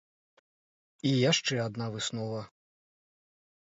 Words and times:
І 1.11 1.11
яшчэ 1.31 1.55
адна 1.67 1.85
выснова. 1.97 2.41